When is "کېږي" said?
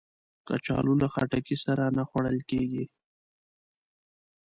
2.49-2.85